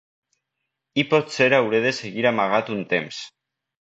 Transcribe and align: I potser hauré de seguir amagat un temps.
I 1.01 1.03
potser 1.11 1.47
hauré 1.57 1.81
de 1.85 1.93
seguir 2.01 2.29
amagat 2.31 2.73
un 2.77 2.81
temps. 2.95 3.21